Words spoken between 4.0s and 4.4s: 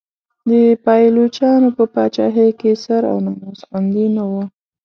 نه و.